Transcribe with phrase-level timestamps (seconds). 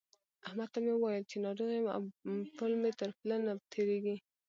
[0.47, 2.01] احمد ته مې وويل چې ناروغ يم او
[2.57, 4.15] پل مې تر پله نه تېرېږي.